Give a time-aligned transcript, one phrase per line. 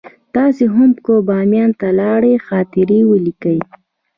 [0.35, 3.59] تاسې هم که باميان ته لاړئ خاطرې ولیکئ.